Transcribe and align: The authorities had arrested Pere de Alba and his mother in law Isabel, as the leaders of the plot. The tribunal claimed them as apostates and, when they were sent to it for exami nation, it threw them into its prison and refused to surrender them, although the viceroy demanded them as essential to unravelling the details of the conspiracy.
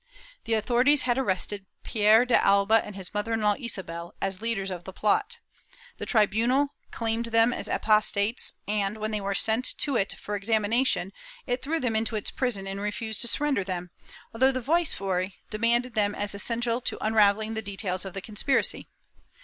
The 0.45 0.55
authorities 0.55 1.03
had 1.03 1.19
arrested 1.19 1.67
Pere 1.83 2.25
de 2.25 2.43
Alba 2.43 2.83
and 2.83 2.95
his 2.95 3.13
mother 3.13 3.33
in 3.33 3.41
law 3.41 3.53
Isabel, 3.59 4.15
as 4.19 4.39
the 4.39 4.43
leaders 4.45 4.71
of 4.71 4.83
the 4.83 4.91
plot. 4.91 5.37
The 5.97 6.07
tribunal 6.07 6.69
claimed 6.89 7.27
them 7.27 7.53
as 7.53 7.67
apostates 7.69 8.53
and, 8.67 8.97
when 8.97 9.11
they 9.11 9.21
were 9.21 9.35
sent 9.35 9.63
to 9.77 9.97
it 9.97 10.15
for 10.19 10.39
exami 10.39 10.69
nation, 10.69 11.13
it 11.45 11.61
threw 11.61 11.79
them 11.79 11.95
into 11.95 12.15
its 12.15 12.31
prison 12.31 12.65
and 12.65 12.81
refused 12.81 13.21
to 13.21 13.27
surrender 13.27 13.63
them, 13.63 13.91
although 14.33 14.51
the 14.51 14.59
viceroy 14.59 15.33
demanded 15.51 15.93
them 15.93 16.15
as 16.15 16.33
essential 16.33 16.81
to 16.81 16.97
unravelling 16.99 17.53
the 17.53 17.61
details 17.61 18.03
of 18.03 18.15
the 18.15 18.21
conspiracy. 18.21 18.87